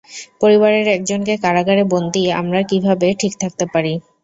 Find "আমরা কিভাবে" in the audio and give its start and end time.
2.41-3.07